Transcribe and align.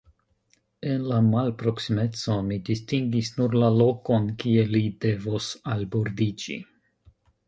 En 0.91 1.03
la 1.09 1.17
malproksimeco 1.25 2.37
mi 2.47 2.57
distingis 2.69 3.29
nur 3.39 3.57
la 3.63 3.69
lokon, 3.75 4.25
kie 4.45 4.63
li 4.71 4.81
devos 5.05 5.51
albordiĝi. 5.77 6.57